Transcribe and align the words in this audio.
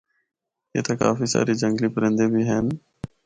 اِتھا 0.75 0.93
کافی 1.01 1.25
سارے 1.33 1.53
جنگلی 1.61 1.89
پرندے 1.95 2.25
بھی 2.33 2.41
ہن۔ 2.49 2.65